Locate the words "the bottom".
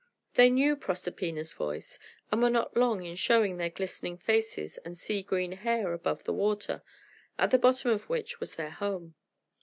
7.51-7.91